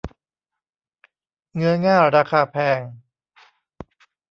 [1.55, 2.81] เงื้อง่าราคาแพง